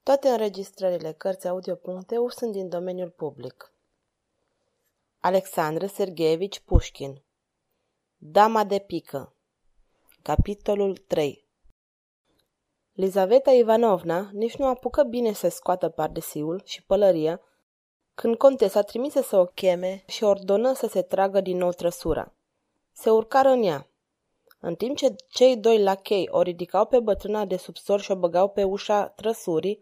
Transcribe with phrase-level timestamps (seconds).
[0.03, 3.73] Toate înregistrările Cărțiaudio.eu sunt din domeniul public.
[5.19, 7.21] Alexandru Sergeevici Pușkin
[8.17, 9.33] Dama de pică
[10.21, 11.47] Capitolul 3
[12.93, 17.41] Lizaveta Ivanovna nici nu apucă bine să scoată pardesiul și pălăria
[18.19, 22.33] când contesa trimise să o cheme și ordonă să se tragă din nou trăsura.
[22.91, 23.87] Se urcară în ea.
[24.59, 28.49] În timp ce cei doi lachei o ridicau pe bătrâna de subsor și o băgau
[28.49, 29.79] pe ușa trăsurii,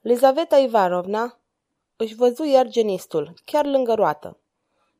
[0.00, 1.38] Lizaveta Ivanovna
[1.96, 4.38] își văzu iar genistul, chiar lângă roată.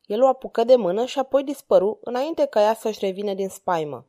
[0.06, 4.06] El o apucă de mână și apoi dispăru înainte ca ea să-și revină din spaimă.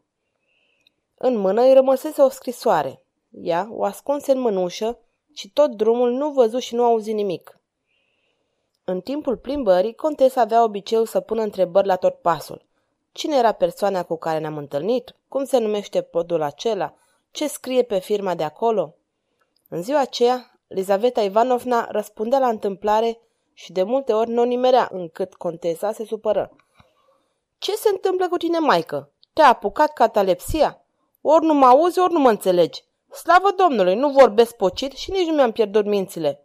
[1.15, 3.03] În mână îi rămăsese o scrisoare.
[3.31, 4.99] Ea o ascunse în mânușă
[5.33, 7.58] și tot drumul nu văzu și nu auzi nimic.
[8.91, 12.65] În timpul plimbării, contesa avea obiceiul să pună întrebări la tot pasul.
[13.11, 15.15] Cine era persoana cu care ne-am întâlnit?
[15.27, 16.93] Cum se numește podul acela?
[17.31, 18.95] Ce scrie pe firma de acolo?
[19.67, 23.19] În ziua aceea, Lizaveta Ivanovna răspundea la întâmplare
[23.53, 26.51] și de multe ori nu o nimerea încât contesa se supără.
[27.57, 29.11] Ce se întâmplă cu tine, maică?
[29.33, 30.81] Te-a apucat catalepsia?
[31.21, 32.83] Ori nu mă auzi, ori nu mă înțelegi.
[33.11, 36.43] Slavă Domnului, nu vorbesc pocit și nici nu mi-am pierdut mințile.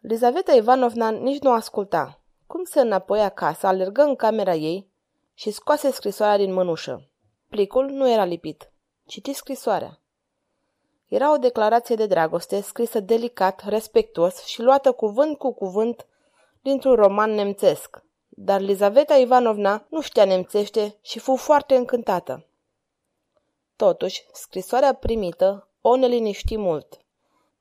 [0.00, 2.20] Lizaveta Ivanovna nici nu asculta.
[2.46, 4.88] Cum se înapoi acasă, alergă în camera ei
[5.34, 7.08] și scoase scrisoarea din mânușă.
[7.48, 8.70] Plicul nu era lipit.
[9.06, 9.98] Citi scrisoarea.
[11.08, 16.06] Era o declarație de dragoste scrisă delicat, respectuos și luată cuvânt cu cuvânt
[16.62, 18.02] dintr-un roman nemțesc.
[18.28, 22.46] Dar Lizaveta Ivanovna nu știa nemțește și fu foarte încântată.
[23.76, 26.98] Totuși, scrisoarea primită o neliniști mult.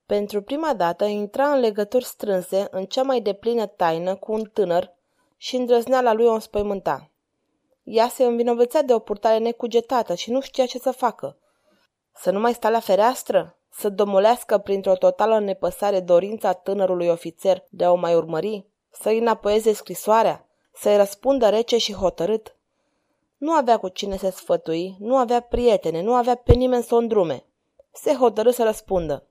[0.07, 4.93] Pentru prima dată intra în legături strânse, în cea mai deplină taină, cu un tânăr
[5.37, 7.09] și îndrăzneala lui o înspăimânta.
[7.83, 11.37] Ea se învinovățea de o purtare necugetată și nu știa ce să facă.
[12.15, 13.57] Să nu mai sta la fereastră?
[13.69, 18.65] Să domolească printr-o totală nepăsare dorința tânărului ofițer de a o mai urmări?
[18.91, 20.47] Să-i înapoieze scrisoarea?
[20.73, 22.55] Să-i răspundă rece și hotărât?
[23.37, 26.97] Nu avea cu cine să sfătui, nu avea prietene, nu avea pe nimeni să o
[26.97, 27.45] îndrume.
[27.91, 29.27] Se hotărâ să răspundă.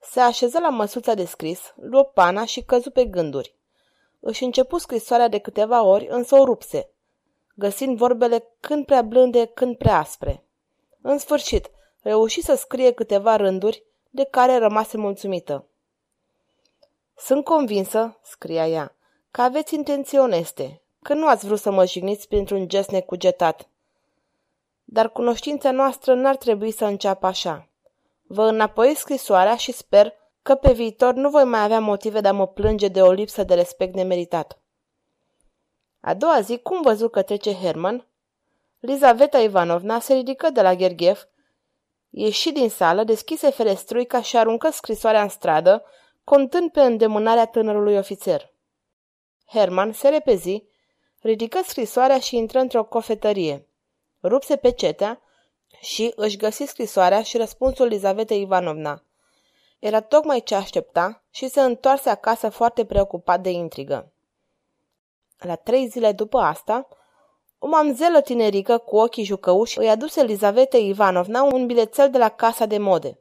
[0.00, 3.54] Se așeză la măsuța de scris, luă pana și căzu pe gânduri.
[4.20, 6.90] Își începu scrisoarea de câteva ori, însă o rupse,
[7.54, 10.44] găsind vorbele când prea blânde, când prea aspre.
[11.02, 11.70] În sfârșit,
[12.02, 15.66] reuși să scrie câteva rânduri, de care rămase mulțumită.
[17.16, 18.96] Sunt convinsă, scria ea,
[19.30, 23.68] că aveți intenții oneste, că nu ați vrut să mă jigniți printr-un gest necugetat.
[24.84, 27.68] Dar cunoștința noastră n-ar trebui să înceapă așa.
[28.32, 32.32] Vă înapoi scrisoarea și sper că pe viitor nu voi mai avea motive de a
[32.32, 34.58] mă plânge de o lipsă de respect nemeritat.
[36.00, 38.06] A doua zi, cum văzu că trece Herman,
[38.78, 41.28] Lizaveta Ivanovna se ridică de la Gherghev,
[42.10, 45.84] ieși din sală, deschise ferestruica și aruncă scrisoarea în stradă,
[46.24, 48.52] contând pe îndemânarea tânărului ofițer.
[49.46, 50.64] Herman se repezi,
[51.20, 53.68] ridică scrisoarea și intră într-o cofetărie.
[54.22, 55.20] Rupse pe cetea
[55.80, 59.02] și își găsi scrisoarea și răspunsul Lizavetei Ivanovna.
[59.78, 64.12] Era tocmai ce aștepta și se întoarse acasă foarte preocupat de intrigă.
[65.38, 66.88] La trei zile după asta,
[67.58, 72.66] o mamzelă tinerică cu ochii jucăuși îi aduse Lizavetei Ivanovna un bilețel de la casa
[72.66, 73.18] de mode.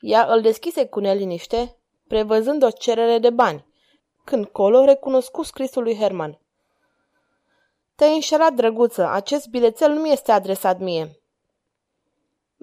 [0.00, 1.76] Ea îl deschise cu neliniște,
[2.08, 3.66] prevăzând o cerere de bani,
[4.24, 6.38] când Colo recunoscu scrisul lui Herman.
[7.94, 11.21] Te-ai înșelat, drăguță, acest bilețel nu mi este adresat mie.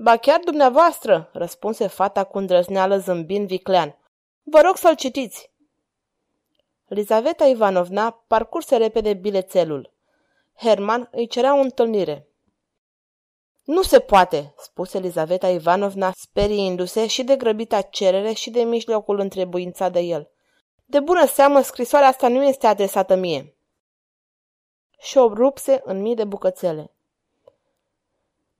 [0.01, 3.97] Ba chiar dumneavoastră, răspunse fata cu îndrăzneală zâmbind viclean.
[4.43, 5.51] Vă rog să-l citiți.
[6.87, 9.93] Lizaveta Ivanovna parcurse repede bilețelul.
[10.55, 12.27] Herman îi cerea o întâlnire.
[13.63, 19.89] Nu se poate, spuse Elizaveta Ivanovna, speriindu-se și de grăbita cerere și de mijlocul întrebuința
[19.89, 20.29] de el.
[20.85, 23.55] De bună seamă, scrisoarea asta nu este adresată mie.
[24.99, 26.91] Și o rupse în mii de bucățele.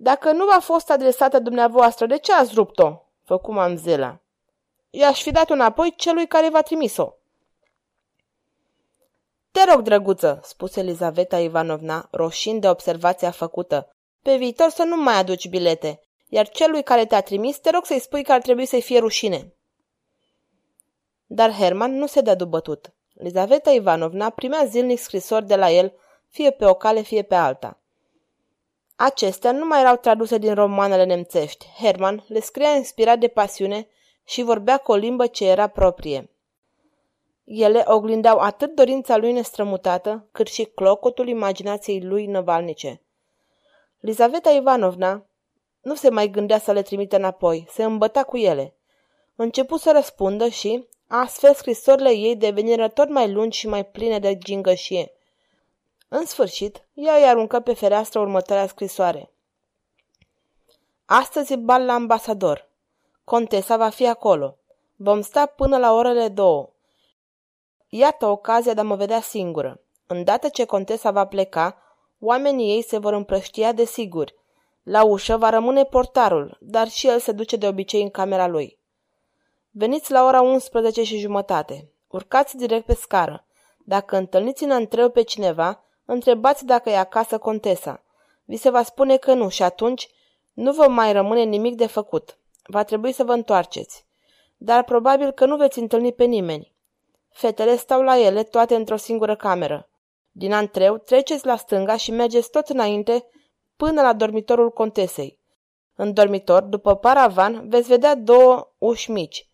[0.01, 3.01] Dacă nu v-a fost adresată dumneavoastră, de ce ați rupt-o?
[3.23, 4.19] Făcu mamzela.
[4.89, 7.13] I-aș fi dat-o înapoi celui care v-a trimis-o.
[9.51, 13.95] Te rog, drăguță, spuse Elizaveta Ivanovna, roșind de observația făcută.
[14.21, 17.99] Pe viitor să nu mai aduci bilete, iar celui care te-a trimis te rog să-i
[17.99, 19.53] spui că ar trebui să-i fie rușine.
[21.25, 22.93] Dar Herman nu se dă dubătut.
[23.15, 25.93] Elizaveta Ivanovna primea zilnic scrisori de la el,
[26.27, 27.79] fie pe o cale, fie pe alta.
[29.01, 31.65] Acestea nu mai erau traduse din romanele nemțești.
[31.81, 33.87] Herman le scria inspirat de pasiune
[34.23, 36.29] și vorbea cu o limbă ce era proprie.
[37.43, 43.01] Ele oglindeau atât dorința lui nestrămutată, cât și clocotul imaginației lui năvalnice.
[43.99, 45.25] Lizaveta Ivanovna
[45.81, 48.73] nu se mai gândea să le trimite înapoi, se îmbăta cu ele.
[49.35, 54.37] Începu să răspundă și, astfel, scrisorile ei deveniră tot mai lungi și mai pline de
[54.37, 55.11] gingășie.
[56.11, 59.31] În sfârșit, ea îi aruncă pe fereastră următoarea scrisoare.
[61.05, 62.67] Astăzi e bal la ambasador.
[63.23, 64.57] Contesa va fi acolo.
[64.95, 66.69] Vom sta până la orele două.
[67.89, 69.79] Iată ocazia de a mă vedea singură.
[70.07, 71.77] Îndată ce contesa va pleca,
[72.19, 74.33] oamenii ei se vor împrăștia de sigur.
[74.83, 78.77] La ușă va rămâne portarul, dar și el se duce de obicei în camera lui.
[79.71, 81.91] Veniți la ora 11 și jumătate.
[82.07, 83.45] Urcați direct pe scară.
[83.77, 88.03] Dacă întâlniți în antreu pe cineva, întrebați dacă e acasă contesa.
[88.43, 90.09] Vi se va spune că nu și atunci
[90.53, 92.37] nu vă mai rămâne nimic de făcut.
[92.63, 94.05] Va trebui să vă întoarceți.
[94.57, 96.73] Dar probabil că nu veți întâlni pe nimeni.
[97.29, 99.89] Fetele stau la ele toate într-o singură cameră.
[100.31, 103.25] Din antreu treceți la stânga și mergeți tot înainte
[103.77, 105.37] până la dormitorul contesei.
[105.95, 109.47] În dormitor, după paravan, veți vedea două uși mici.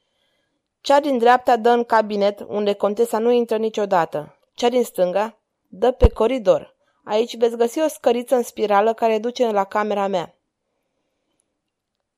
[0.82, 4.38] Cea din dreapta dă în cabinet, unde contesa nu intră niciodată.
[4.54, 5.40] Cea din stânga
[5.78, 6.76] dă pe coridor.
[7.04, 10.36] Aici veți găsi o scăriță în spirală care duce la camera mea.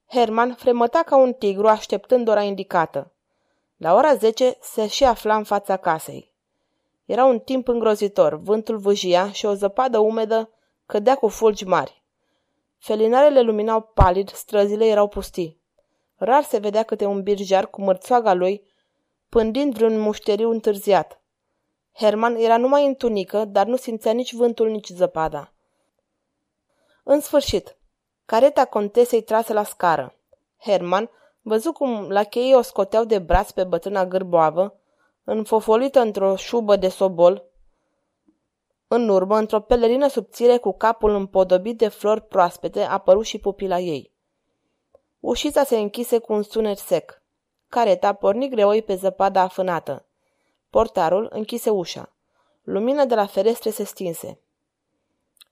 [0.07, 3.11] Herman fremăta ca un tigru așteptând ora indicată.
[3.77, 6.31] La ora 10 se și afla în fața casei.
[7.05, 10.49] Era un timp îngrozitor, vântul vâjia și o zăpadă umedă
[10.85, 12.03] cădea cu fulgi mari.
[12.77, 15.59] Felinarele luminau palid, străzile erau pustii.
[16.15, 18.63] Rar se vedea câte un birjar cu mărțoaga lui,
[19.29, 21.21] pândind vreun mușteriu întârziat.
[21.97, 25.53] Herman era numai în tunică, dar nu simțea nici vântul, nici zăpada.
[27.03, 27.77] În sfârșit,
[28.25, 30.15] careta contesei trase la scară.
[30.57, 31.09] Herman
[31.41, 34.79] văzu cum la cheie o scoteau de braț pe bătrâna gârboavă,
[35.23, 37.45] înfofolită într-o șubă de sobol,
[38.87, 44.11] în urmă, într-o pelerină subțire cu capul împodobit de flori proaspete, apăru și pupila ei.
[45.19, 47.21] Ușița se închise cu un sunet sec.
[47.67, 50.06] Careta porni greoi pe zăpada afânată.
[50.69, 52.15] Portarul închise ușa.
[52.63, 54.39] Lumina de la ferestre se stinse.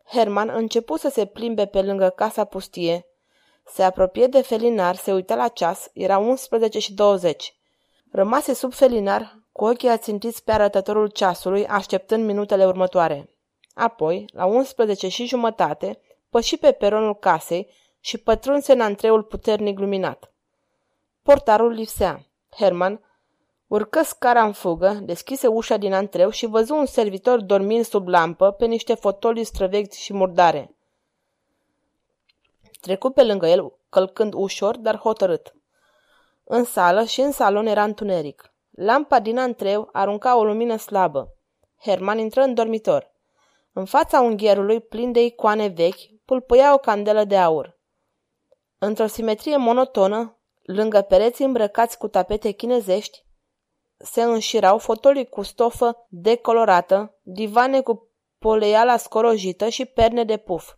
[0.05, 3.05] Herman începu să se plimbe pe lângă casa pustie.
[3.65, 7.55] Se apropie de felinar, se uita la ceas, era 11 și 20.
[8.11, 13.29] Rămase sub felinar, cu ochii ațintiți pe arătătorul ceasului, așteptând minutele următoare.
[13.73, 17.69] Apoi, la 11 și jumătate, păși pe peronul casei
[17.99, 20.33] și pătrunse în antreul puternic luminat.
[21.23, 22.25] Portarul lipsea.
[22.57, 23.14] Herman
[23.67, 28.51] urcă scara în fugă, deschise ușa din antreu și văzu un servitor dormind sub lampă
[28.51, 30.75] pe niște fotolii străvechi și murdare.
[32.81, 35.55] Trecu pe lângă el, călcând ușor, dar hotărât.
[36.43, 38.53] În sală și în salon era întuneric.
[38.71, 41.33] Lampa din antreu arunca o lumină slabă.
[41.81, 43.11] Herman intră în dormitor.
[43.73, 47.77] În fața unghierului plin de icoane vechi, pulpăia o candelă de aur.
[48.77, 53.24] Într-o simetrie monotonă, lângă pereții îmbrăcați cu tapete chinezești,
[54.05, 58.09] se înșirau fotolii cu stofă decolorată, divane cu
[58.39, 60.73] poleiala scorojită și perne de puf.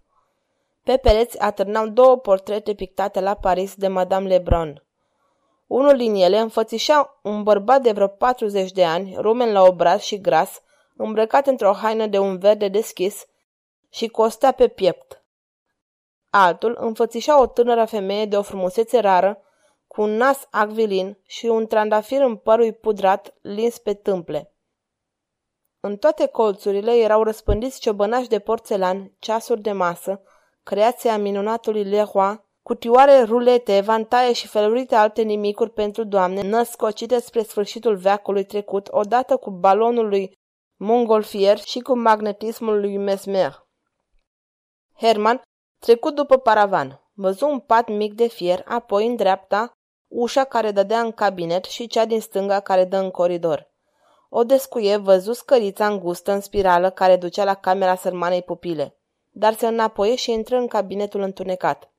[0.84, 4.84] Pe pereți atârnau două portrete pictate la Paris de Madame Lebrun.
[5.68, 10.22] Unul din ele înfățișa un bărbat de vreo 40 de ani, rumen la obraz și
[10.22, 10.62] gras,
[10.96, 13.26] îmbrăcat într-o haină de un verde deschis
[13.90, 15.24] și cu o stea pe piept.
[16.30, 19.42] Altul înfățișa o tânără femeie de o frumusețe rară,
[19.97, 24.56] cu un nas acvilin și un trandafir în părul pudrat lins pe tâmple.
[25.80, 30.21] În toate colțurile erau răspândiți ciobănași de porțelan, ceasuri de masă,
[30.63, 37.95] creația minunatului Leroy, cutioare rulete, vantaie și felurite alte nimicuri pentru doamne, născocite spre sfârșitul
[37.95, 40.31] veacului trecut, odată cu balonul lui
[40.75, 43.68] Montgolfier și cu magnetismul lui Mesmer.
[44.97, 45.42] Herman
[45.80, 49.71] trecut după paravan, văzu un pat mic de fier, apoi în dreapta,
[50.07, 53.68] ușa care dădea în cabinet și cea din stânga care dă în coridor.
[54.30, 58.95] O descuie, văzu scărița îngustă în spirală care ducea la camera sărmanei pupile,
[59.31, 61.90] dar se înapoie și intră în cabinetul întunecat.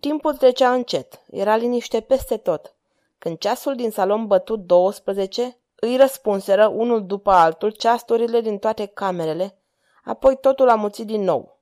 [0.00, 2.74] Timpul trecea încet, era liniște peste tot.
[3.18, 9.58] Când ceasul din salon bătut 12, îi răspunseră unul după altul ceasturile din toate camerele,
[10.04, 11.58] apoi totul amuțit din nou.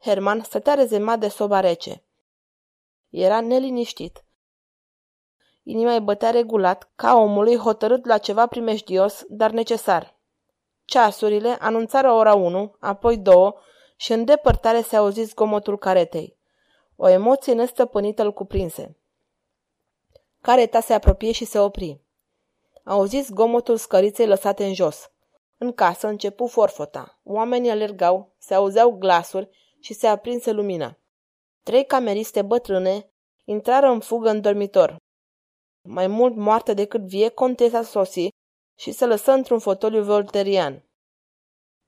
[0.00, 2.02] Herman stătea rezemat de soba rece.
[3.10, 4.24] Era neliniștit.
[5.66, 10.16] Inima îi bătea regulat, ca omului hotărât la ceva primejdios, dar necesar.
[10.84, 13.54] Ceasurile anunțară ora 1, apoi 2
[13.96, 16.36] și în depărtare se auzi zgomotul caretei.
[16.96, 18.96] O emoție nestăpânită îl cuprinse.
[20.40, 22.00] Careta se apropie și se opri.
[22.84, 25.10] Auziți zgomotul scăriței lăsate în jos.
[25.58, 27.20] În casă începu forfota.
[27.22, 29.48] Oamenii alergau, se auzeau glasuri
[29.80, 30.98] și se aprinse lumina.
[31.62, 33.08] Trei cameriste bătrâne
[33.44, 34.96] intrară în fugă în dormitor.
[35.86, 38.28] Mai mult moartă decât vie, contesa sosi
[38.76, 40.82] și se lăsă într-un fotoliu volterian.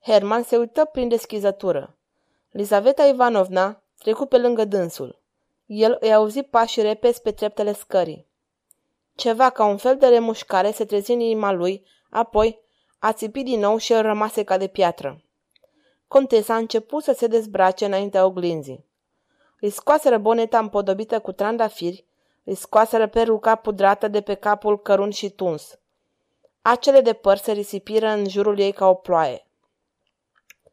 [0.02, 1.96] Herman se uită prin deschizătură.
[2.50, 5.20] Lizaveta Ivanovna trecu pe lângă dânsul.
[5.66, 8.26] El îi auzi pașii repezi pe treptele scării.
[9.14, 12.60] Ceva ca un fel de remușcare se trezi în inima lui, apoi
[12.98, 15.22] a țipit din nou și el rămase ca de piatră.
[16.08, 18.84] Contesa a început să se dezbrace înaintea oglinzii.
[19.60, 22.04] Îi scoaseră boneta împodobită cu trandafiri,
[22.46, 25.78] îi scoaseră peruca pudrată de pe capul cărunt și tuns.
[26.62, 29.46] Acele de păr se risipiră în jurul ei ca o ploaie.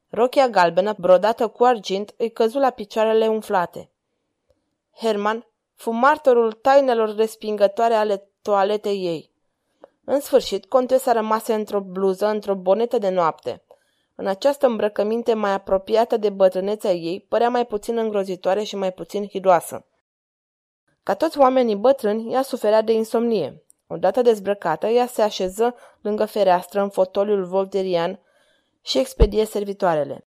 [0.09, 3.89] Rochia galbenă, brodată cu argint, îi căzu la picioarele umflate.
[4.95, 9.31] Herman fu martorul tainelor respingătoare ale toaletei ei.
[10.03, 13.63] În sfârșit, contesa rămase într-o bluză, într-o bonetă de noapte.
[14.15, 19.27] În această îmbrăcăminte mai apropiată de bătrânețea ei, părea mai puțin îngrozitoare și mai puțin
[19.27, 19.85] hidoasă.
[21.03, 23.63] Ca toți oamenii bătrâni, ea suferea de insomnie.
[23.87, 28.19] Odată dezbrăcată, ea se așeză lângă fereastră în fotoliul volterian
[28.81, 30.27] și expedie servitoarele.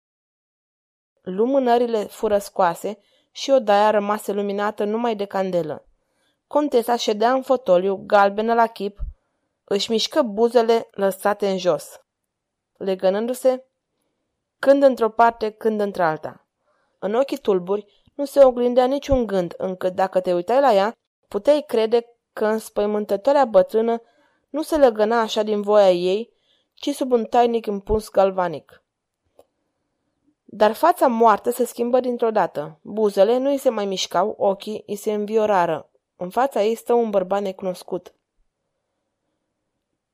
[1.23, 2.99] Lumânările fură scoase
[3.31, 5.85] și odaia rămase luminată numai de candelă.
[6.47, 8.99] Contesa ședea în fotoliu, galbenă la chip,
[9.65, 12.01] își mișcă buzele lăsate în jos,
[12.77, 13.65] legănându-se
[14.59, 16.47] când într-o parte, când într-alta.
[16.99, 20.97] În ochii tulburi nu se oglindea niciun gând, încât dacă te uitai la ea,
[21.29, 24.03] puteai crede că înspăimântătoarea bătrână
[24.51, 26.33] nu se legăna așa din voia ei,
[26.75, 28.83] ci sub un tainic impuls galvanic.
[30.45, 32.79] Dar fața moartă se schimbă dintr-o dată.
[32.83, 35.91] Buzele nu îi se mai mișcau, ochii îi se înviorară.
[36.17, 38.15] În fața ei stă un bărbat necunoscut.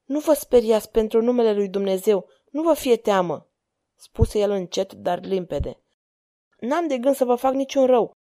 [0.05, 3.47] Nu vă speriați pentru numele lui Dumnezeu, nu vă fie teamă,
[3.95, 5.81] spuse el încet, dar limpede.
[6.57, 8.17] N-am de gând să vă fac niciun rău.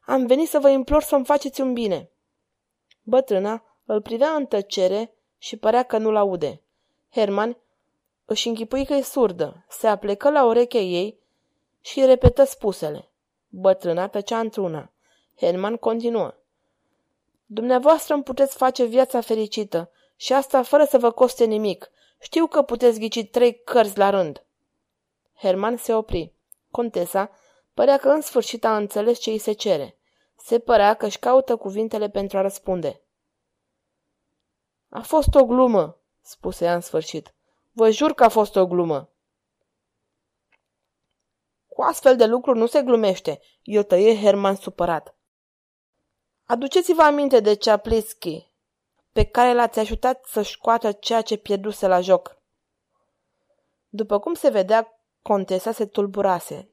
[0.00, 2.10] Am venit să vă implor să-mi faceți un bine.
[3.02, 6.60] Bătrâna îl privea în tăcere și părea că nu-l aude.
[7.10, 7.56] Herman
[8.24, 11.18] își închipui că e surdă, se aplecă la urechea ei
[11.80, 13.08] și repetă spusele.
[13.48, 14.92] Bătrâna tăcea într-una.
[15.36, 16.34] Herman continuă.
[17.46, 21.90] Dumneavoastră îmi puteți face viața fericită și asta fără să vă coste nimic.
[22.20, 24.44] Știu că puteți ghici trei cărți la rând.
[25.34, 26.32] Herman se opri.
[26.70, 27.30] Contesa
[27.74, 29.96] părea că în sfârșit a înțeles ce îi se cere.
[30.36, 33.00] Se părea că își caută cuvintele pentru a răspunde.
[34.88, 37.34] A fost o glumă, spuse ea în sfârșit.
[37.72, 39.08] Vă jur că a fost o glumă.
[41.68, 45.14] Cu astfel de lucruri nu se glumește, i-o tăie Herman supărat.
[46.44, 48.50] Aduceți-vă aminte de Ceaplitski,
[49.12, 52.36] pe care l-ați ajutat să-și scoată ceea ce pierduse la joc.
[53.88, 56.71] După cum se vedea, contesa se tulburase.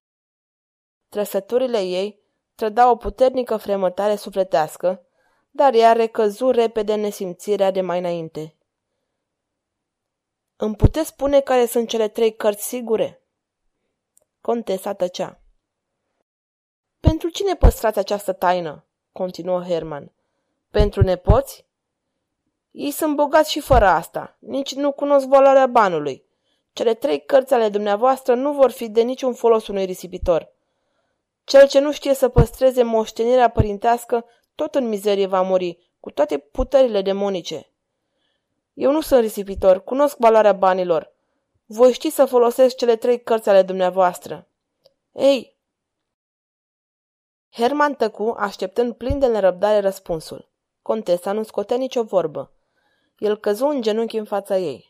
[1.09, 2.19] Trăsăturile ei
[2.55, 5.05] trădau o puternică fremătare sufletească,
[5.51, 8.55] dar ea recăzu repede nesimțirea de mai înainte.
[10.55, 13.23] Îmi puteți spune care sunt cele trei cărți sigure?
[14.41, 15.41] Contesa tăcea.
[16.99, 18.85] Pentru cine păstrați această taină?
[19.11, 20.11] continuă Herman.
[20.69, 21.65] Pentru nepoți?
[22.71, 24.37] Ei sunt bogați și fără asta.
[24.39, 26.25] Nici nu cunosc valoarea banului.
[26.73, 30.51] Cele trei cărți ale dumneavoastră nu vor fi de niciun folos unui risipitor.
[31.49, 34.25] Cel ce nu știe să păstreze moștenirea părintească,
[34.55, 37.71] tot în mizerie va muri, cu toate putările demonice.
[38.73, 41.13] Eu nu sunt risipitor, cunosc valoarea banilor.
[41.65, 44.47] Voi ști să folosesc cele trei cărți ale dumneavoastră.
[45.11, 45.57] Ei!
[47.49, 50.49] Herman tăcu, așteptând plin de nerăbdare răspunsul.
[50.81, 52.51] Contesa nu scotea nicio vorbă.
[53.17, 54.88] El căzu în genunchi în fața ei.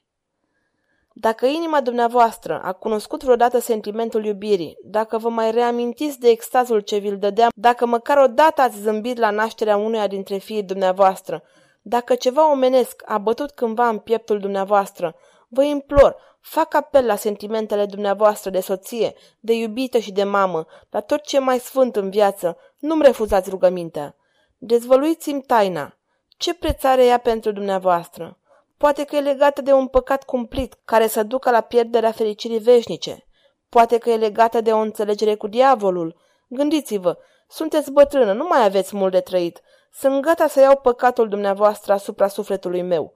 [1.14, 6.98] Dacă inima dumneavoastră a cunoscut vreodată sentimentul iubirii, dacă vă mai reamintiți de extazul ce
[6.98, 11.44] vi-l dădeam, dacă măcar odată ați zâmbit la nașterea unuia dintre fiii dumneavoastră,
[11.82, 15.16] dacă ceva omenesc a bătut cândva în pieptul dumneavoastră,
[15.48, 21.00] vă implor, fac apel la sentimentele dumneavoastră de soție, de iubită și de mamă, la
[21.00, 24.16] tot ce e mai sfânt în viață, nu-mi refuzați rugămintea.
[24.58, 25.98] Dezvăluiți-mi taina.
[26.38, 28.39] Ce preț are ea pentru dumneavoastră?
[28.80, 33.26] Poate că e legată de un păcat cumplit, care să ducă la pierderea fericirii veșnice.
[33.70, 36.16] Poate că e legată de o înțelegere cu diavolul.
[36.48, 37.18] Gândiți-vă,
[37.48, 39.62] sunteți bătrână, nu mai aveți mult de trăit.
[39.94, 43.14] Sunt gata să iau păcatul dumneavoastră asupra sufletului meu.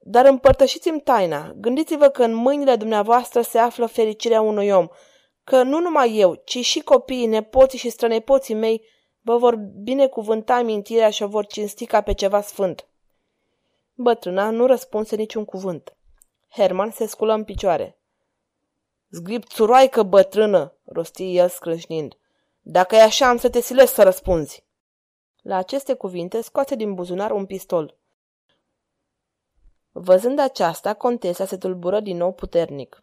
[0.00, 1.52] Dar împărtășiți-mi taina.
[1.54, 4.88] Gândiți-vă că în mâinile dumneavoastră se află fericirea unui om,
[5.44, 8.86] că nu numai eu, ci și copiii, nepoții și strănepoții mei
[9.20, 12.88] vă vor binecuvânta mintirea și o vor cinsti ca pe ceva sfânt.
[13.96, 15.96] Bătrâna nu răspunse niciun cuvânt.
[16.48, 17.98] Herman se sculă în picioare.
[19.10, 22.16] Zgrip țuroaică bătrână, rosti el scrâșnind.
[22.60, 24.64] Dacă e așa, am să te silesc să răspunzi.
[25.42, 27.96] La aceste cuvinte scoase din buzunar un pistol.
[29.90, 33.02] Văzând aceasta, contesa se tulbură din nou puternic.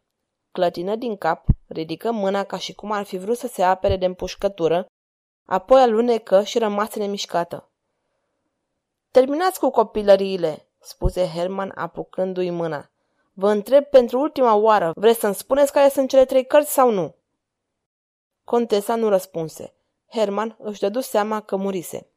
[0.51, 4.05] Clătină din cap, ridică mâna ca și cum ar fi vrut să se apere de
[4.05, 4.85] împușcătură,
[5.45, 7.71] apoi alunecă și rămase nemișcată.
[9.11, 12.91] Terminați cu copilăriile, spuse Herman apucându-i mâna.
[13.33, 17.15] Vă întreb pentru ultima oară, vreți să-mi spuneți care sunt cele trei cărți sau nu?
[18.43, 19.73] Contesa nu răspunse.
[20.09, 22.10] Herman își dădu seama că murise.